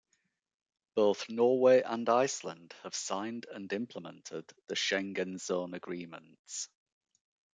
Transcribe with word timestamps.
Both 0.95 1.29
Norway 1.29 1.83
and 1.83 2.09
Iceland 2.09 2.73
have 2.81 2.95
signed 2.95 3.45
and 3.53 3.71
implemented 3.71 4.51
the 4.65 4.73
Schengen 4.73 5.39
zone 5.39 5.75
agreements. 5.75 6.69